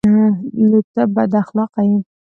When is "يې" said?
1.89-1.97